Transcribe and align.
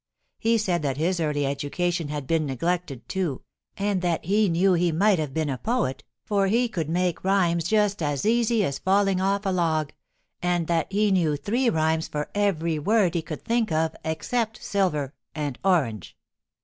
He 0.39 0.57
said 0.57 0.81
that 0.81 0.97
his 0.97 1.19
early 1.19 1.45
education 1.45 2.07
had 2.07 2.25
been 2.25 2.47
neglected, 2.47 3.07
too, 3.07 3.43
and 3.77 4.01
that 4.01 4.25
he 4.25 4.49
knew 4.49 4.73
he 4.73 4.91
might 4.91 5.19
have 5.19 5.31
been 5.31 5.47
a 5.47 5.59
poet, 5.59 6.03
for 6.25 6.47
he 6.47 6.67
could 6.67 6.89
make 6.89 7.23
rhymes 7.23 7.65
just 7.65 8.01
as 8.01 8.25
easy 8.25 8.65
as 8.65 8.79
falling 8.79 9.21
off 9.21 9.45
a 9.45 9.51
log, 9.51 9.93
and 10.41 10.65
that 10.65 10.91
he 10.91 11.11
knew 11.11 11.37
three 11.37 11.69
rhymes 11.69 12.07
for 12.07 12.31
every 12.33 12.79
word 12.79 13.13
he 13.13 13.21
could 13.21 13.45
think 13.45 13.71
of 13.71 13.95
except 14.03 14.63
"silver" 14.63 15.13
and 15.35 15.59
"orange." 15.63 16.17